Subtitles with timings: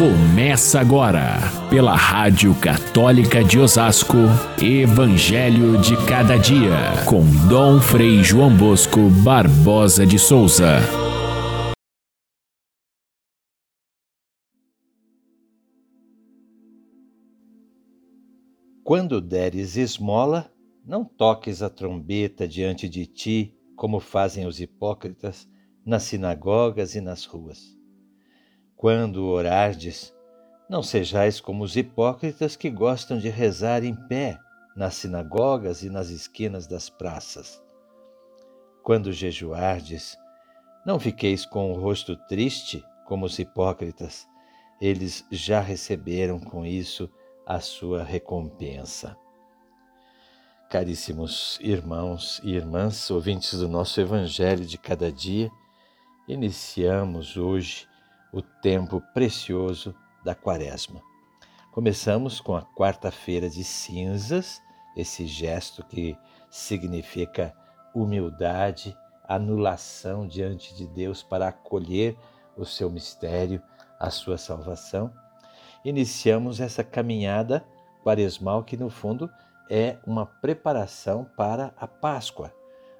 [0.00, 1.36] Começa agora,
[1.68, 4.16] pela Rádio Católica de Osasco,
[4.58, 10.78] Evangelho de Cada Dia, com Dom Frei João Bosco Barbosa de Souza.
[18.82, 20.50] Quando deres esmola,
[20.82, 25.46] não toques a trombeta diante de ti, como fazem os hipócritas
[25.84, 27.78] nas sinagogas e nas ruas
[28.80, 30.10] quando orardes,
[30.66, 34.38] não sejais como os hipócritas que gostam de rezar em pé
[34.74, 37.62] nas sinagogas e nas esquinas das praças.
[38.82, 40.16] Quando jejuardes,
[40.86, 44.26] não fiqueis com o rosto triste como os hipócritas,
[44.80, 47.06] eles já receberam com isso
[47.46, 49.14] a sua recompensa.
[50.70, 55.50] Caríssimos irmãos e irmãs, ouvintes do nosso Evangelho de cada dia,
[56.26, 57.89] iniciamos hoje
[58.32, 59.94] o tempo precioso
[60.24, 61.00] da Quaresma.
[61.72, 64.60] Começamos com a quarta-feira de cinzas,
[64.96, 66.16] esse gesto que
[66.50, 67.54] significa
[67.94, 68.96] humildade,
[69.28, 72.16] anulação diante de Deus para acolher
[72.56, 73.62] o seu mistério,
[73.98, 75.12] a sua salvação.
[75.84, 77.64] Iniciamos essa caminhada
[78.02, 79.30] quaresmal que, no fundo,
[79.70, 82.52] é uma preparação para a Páscoa.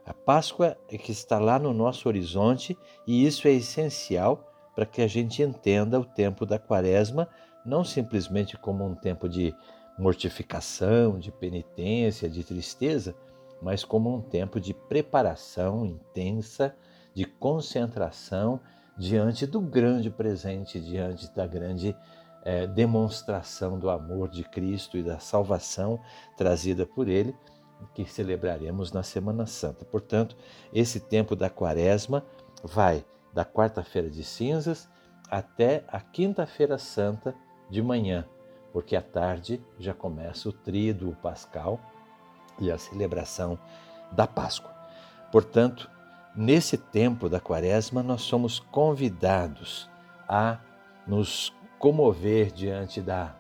[0.06, 4.49] A Páscoa é que está lá no nosso horizonte e isso é essencial
[4.80, 7.28] para que a gente entenda o tempo da quaresma
[7.66, 9.54] não simplesmente como um tempo de
[9.98, 13.14] mortificação, de penitência, de tristeza,
[13.60, 16.74] mas como um tempo de preparação intensa,
[17.12, 18.58] de concentração
[18.96, 21.94] diante do grande presente, diante da grande
[22.42, 26.00] é, demonstração do amor de Cristo e da salvação
[26.38, 27.36] trazida por Ele,
[27.94, 29.84] que celebraremos na Semana Santa.
[29.84, 30.34] Portanto,
[30.72, 32.24] esse tempo da quaresma
[32.64, 34.88] vai da quarta-feira de cinzas
[35.30, 37.34] até a quinta-feira santa
[37.68, 38.26] de manhã,
[38.72, 41.80] porque à tarde já começa o tríduo pascal
[42.58, 43.58] e a celebração
[44.10, 44.74] da Páscoa.
[45.30, 45.88] Portanto,
[46.34, 49.88] nesse tempo da quaresma, nós somos convidados
[50.28, 50.58] a
[51.06, 53.34] nos comover diante da,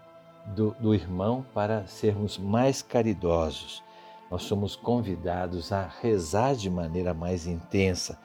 [0.46, 3.82] do, do irmão para sermos mais caridosos.
[4.30, 8.16] Nós somos convidados a rezar de maneira mais intensa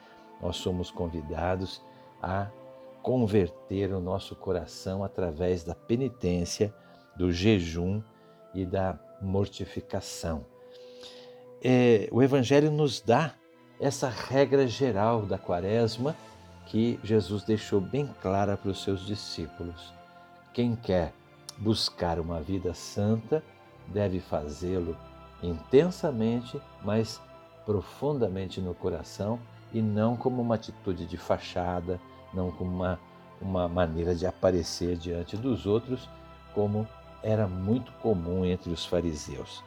[0.41, 1.81] nós somos convidados
[2.21, 2.49] a
[3.01, 6.73] converter o nosso coração através da penitência,
[7.15, 8.01] do jejum
[8.53, 10.45] e da mortificação.
[11.63, 13.33] É, o Evangelho nos dá
[13.79, 16.15] essa regra geral da quaresma
[16.65, 19.93] que Jesus deixou bem clara para os seus discípulos.
[20.53, 21.13] Quem quer
[21.57, 23.43] buscar uma vida santa
[23.87, 24.97] deve fazê-lo
[25.43, 27.21] intensamente, mas
[27.65, 29.39] profundamente no coração
[29.75, 31.99] e não como uma atitude de fachada,
[32.33, 32.99] não como uma,
[33.41, 36.09] uma maneira de aparecer diante dos outros,
[36.53, 36.87] como
[37.21, 39.61] era muito comum entre os fariseus.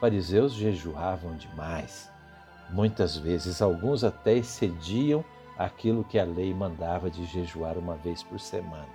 [0.00, 2.10] Fariseus jejuavam demais.
[2.70, 5.24] Muitas vezes, alguns até excediam
[5.56, 8.88] aquilo que a lei mandava de jejuar uma vez por semana.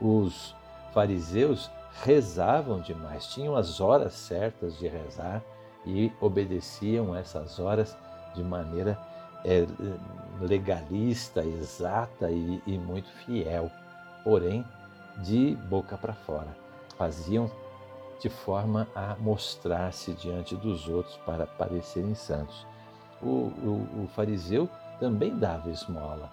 [0.00, 0.54] Os
[0.94, 1.68] fariseus
[2.04, 5.42] rezavam demais, tinham as horas certas de rezar
[5.84, 7.96] e obedeciam essas horas
[8.36, 8.96] de maneira
[9.44, 9.66] é,
[10.40, 13.70] legalista, exata e, e muito fiel,
[14.24, 14.64] porém
[15.18, 16.56] de boca para fora.
[16.96, 17.50] Faziam
[18.20, 22.66] de forma a mostrar-se diante dos outros para parecerem santos.
[23.22, 24.68] O, o, o, fariseu
[24.98, 26.30] também dava esmola.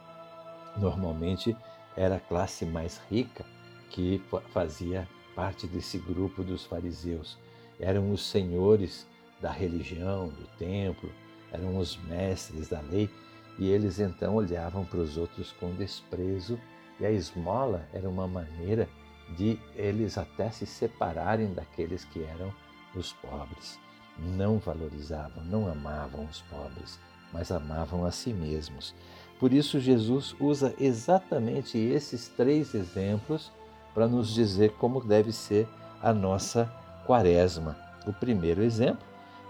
[0.75, 1.55] Normalmente
[1.95, 3.45] era a classe mais rica
[3.89, 4.21] que
[4.53, 7.37] fazia parte desse grupo dos fariseus.
[7.79, 9.07] Eram os senhores
[9.41, 11.09] da religião, do templo,
[11.51, 13.09] eram os mestres da lei
[13.57, 16.59] e eles então olhavam para os outros com desprezo
[16.99, 18.87] e a esmola era uma maneira
[19.35, 22.53] de eles até se separarem daqueles que eram
[22.95, 23.79] os pobres.
[24.17, 26.99] Não valorizavam, não amavam os pobres,
[27.31, 28.95] mas amavam a si mesmos.
[29.39, 33.51] Por isso, Jesus usa exatamente esses três exemplos
[33.93, 35.67] para nos dizer como deve ser
[36.01, 36.65] a nossa
[37.05, 37.77] quaresma.
[38.05, 39.05] O primeiro exemplo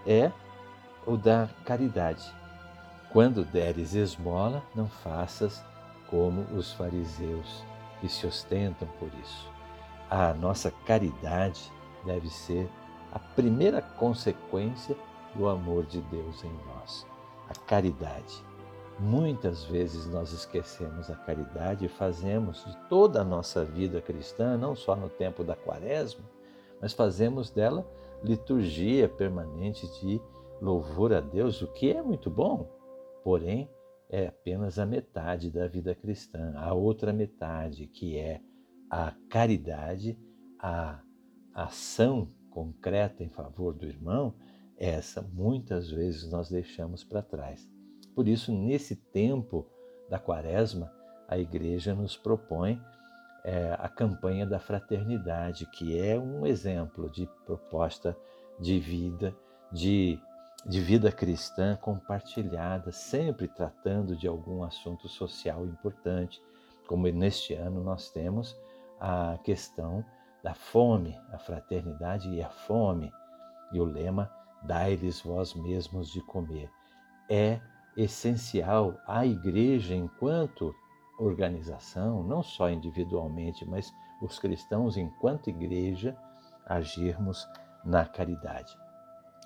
[0.06, 0.30] é
[1.08, 2.30] o da caridade.
[3.10, 5.64] Quando deres esmola, não faças
[6.10, 7.64] como os fariseus
[7.98, 9.50] que se ostentam por isso.
[10.10, 11.72] A nossa caridade
[12.04, 12.68] deve ser
[13.10, 14.94] a primeira consequência
[15.34, 17.06] do amor de Deus em nós.
[17.48, 18.44] A caridade.
[18.98, 24.76] Muitas vezes nós esquecemos a caridade e fazemos de toda a nossa vida cristã, não
[24.76, 26.24] só no tempo da quaresma,
[26.82, 27.86] mas fazemos dela
[28.22, 30.20] liturgia permanente de
[30.60, 32.68] louvor a Deus, o que é muito bom,
[33.22, 33.68] porém
[34.10, 36.54] é apenas a metade da vida cristã.
[36.56, 38.40] A outra metade, que é
[38.90, 40.18] a caridade,
[40.58, 41.00] a
[41.54, 44.34] ação concreta em favor do irmão,
[44.76, 47.68] essa muitas vezes nós deixamos para trás.
[48.14, 49.66] Por isso, nesse tempo
[50.08, 50.90] da quaresma,
[51.28, 52.80] a igreja nos propõe
[53.44, 58.16] é, a campanha da fraternidade, que é um exemplo de proposta
[58.58, 59.36] de vida,
[59.72, 60.18] de,
[60.66, 66.42] de vida cristã compartilhada, sempre tratando de algum assunto social importante,
[66.86, 68.56] como neste ano nós temos
[69.00, 70.04] a questão
[70.42, 73.12] da fome, a fraternidade e a fome,
[73.72, 74.30] e o lema
[74.62, 76.70] dai-lhes vós mesmos de comer.
[77.28, 77.60] É
[77.96, 80.74] essencial a igreja enquanto
[81.18, 86.16] organização, não só individualmente, mas os cristãos enquanto igreja
[86.64, 87.46] agirmos
[87.84, 88.76] na caridade.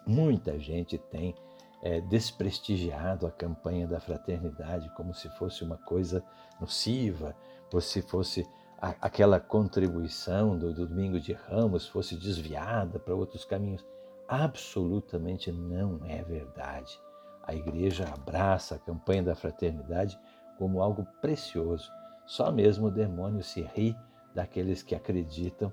[0.07, 1.35] Muita gente tem
[1.83, 6.25] é, desprestigiado a campanha da fraternidade como se fosse uma coisa
[6.61, 7.37] nociva,
[7.71, 8.47] como se fosse
[8.81, 13.85] a, aquela contribuição do, do domingo de Ramos fosse desviada para outros caminhos.
[14.27, 16.99] Absolutamente não é verdade.
[17.45, 20.19] A igreja abraça a campanha da fraternidade
[20.59, 21.91] como algo precioso.
[22.27, 23.97] Só mesmo o demônio se ri
[24.35, 25.73] daqueles que acreditam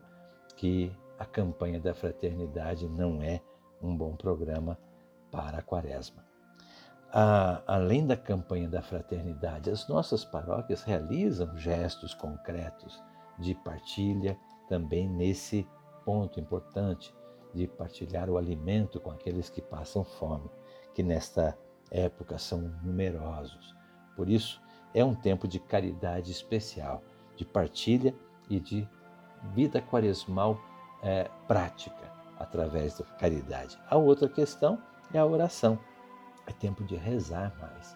[0.56, 3.42] que a campanha da fraternidade não é
[3.81, 4.78] um bom programa
[5.31, 6.24] para a quaresma.
[7.66, 13.02] Além da campanha da fraternidade, as nossas paróquias realizam gestos concretos
[13.40, 14.38] de partilha
[14.68, 15.68] também nesse
[16.06, 17.14] ponto importante
[17.54, 20.50] de partilhar o alimento com aqueles que passam fome,
[20.94, 21.58] que nesta
[21.90, 23.76] época são numerosos.
[24.16, 24.62] Por isso,
[24.94, 27.02] é um tempo de caridade especial,
[27.36, 28.14] de partilha
[28.48, 28.88] e de
[29.56, 30.60] vida quaresmal
[31.02, 33.77] é, prática através da caridade.
[33.89, 34.80] A outra questão
[35.13, 35.77] é a oração.
[36.47, 37.95] É tempo de rezar mais.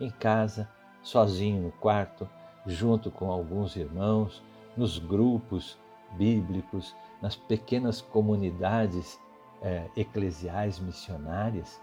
[0.00, 0.68] Em casa,
[1.02, 2.28] sozinho no quarto,
[2.66, 4.42] junto com alguns irmãos,
[4.76, 5.78] nos grupos
[6.16, 9.18] bíblicos, nas pequenas comunidades
[9.62, 11.80] é, eclesiais missionárias,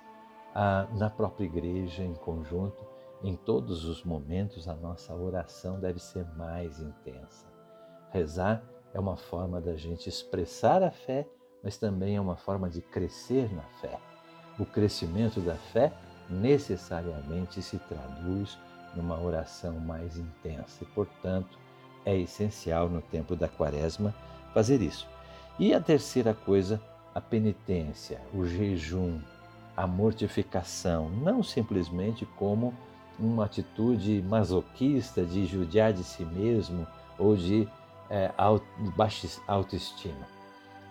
[0.98, 2.86] na própria igreja em conjunto,
[3.24, 7.48] em todos os momentos a nossa oração deve ser mais intensa.
[8.10, 8.62] Rezar
[8.94, 11.26] é uma forma da gente expressar a fé,
[11.64, 14.00] mas também é uma forma de crescer na fé.
[14.60, 15.92] O crescimento da fé
[16.30, 18.58] necessariamente se traduz
[18.96, 21.58] numa oração mais intensa e, portanto,
[22.06, 24.14] é essencial no tempo da quaresma
[24.54, 25.08] fazer isso.
[25.60, 26.82] E a terceira coisa,
[27.14, 29.20] a penitência, o jejum,
[29.76, 32.74] a mortificação, não simplesmente como
[33.20, 36.88] uma atitude masoquista de judiar de si mesmo
[37.18, 37.68] ou de
[38.10, 38.32] é,
[38.96, 40.41] baixa autoestima.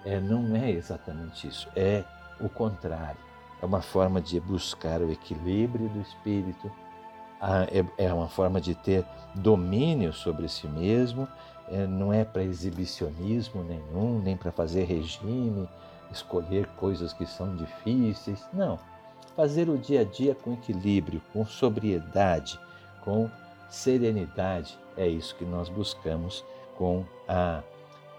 [0.05, 2.05] É, não é exatamente isso, é
[2.41, 3.20] o contrário.
[3.61, 6.70] É uma forma de buscar o equilíbrio do espírito,
[7.70, 9.05] é, é uma forma de ter
[9.35, 11.29] domínio sobre si mesmo,
[11.69, 15.69] é, não é para exibicionismo nenhum, nem para fazer regime,
[16.11, 18.44] escolher coisas que são difíceis.
[18.52, 18.79] Não
[19.41, 22.61] fazer o dia a dia com equilíbrio, com sobriedade,
[23.02, 23.31] com
[23.70, 24.79] serenidade.
[24.97, 26.44] É isso que nós buscamos
[26.76, 27.62] com a,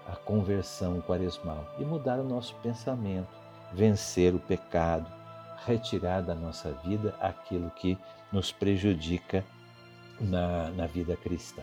[0.06, 3.28] a conversão quaresmal e mudar o nosso pensamento,
[3.72, 5.10] vencer o pecado,
[5.64, 7.96] retirar da nossa vida aquilo que
[8.32, 9.44] nos prejudica
[10.20, 11.62] na, na vida cristã.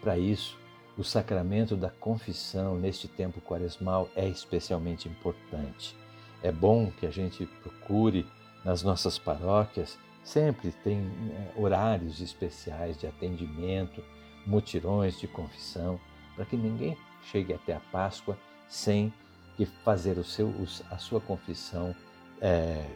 [0.00, 0.58] Para isso,
[0.96, 5.96] o sacramento da confissão neste tempo quaresmal é especialmente importante.
[6.42, 8.26] É bom que a gente procure
[8.64, 14.02] nas nossas paróquias sempre tem é, horários especiais de atendimento,
[14.46, 15.98] mutirões de confissão,
[16.34, 18.38] para que ninguém chegue até a Páscoa
[18.68, 19.12] sem
[19.56, 20.52] que fazer o seu,
[20.90, 21.94] a sua confissão,
[22.40, 22.86] é,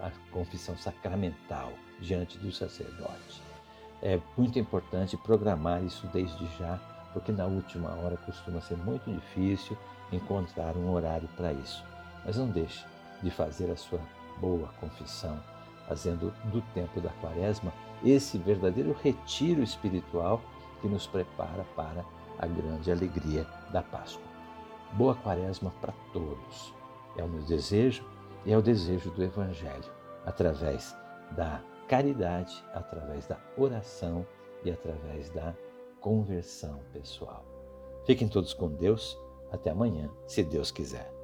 [0.00, 3.42] a confissão sacramental diante do sacerdote.
[4.02, 6.78] É muito importante programar isso desde já,
[7.12, 9.76] porque na última hora costuma ser muito difícil
[10.12, 11.82] encontrar um horário para isso.
[12.24, 12.84] Mas não deixe
[13.22, 14.00] de fazer a sua
[14.38, 15.40] boa confissão,
[15.88, 17.72] fazendo do tempo da quaresma
[18.04, 20.42] esse verdadeiro retiro espiritual
[20.80, 22.04] que nos prepara para
[22.38, 24.26] a grande alegria da Páscoa.
[24.92, 26.74] Boa quaresma para todos.
[27.16, 28.04] É o meu desejo
[28.44, 29.90] e é o desejo do Evangelho,
[30.24, 30.96] através
[31.32, 34.26] da caridade, através da oração
[34.64, 35.54] e através da
[36.00, 37.44] conversão pessoal.
[38.04, 39.18] Fiquem todos com Deus.
[39.50, 41.15] Até amanhã, se Deus quiser.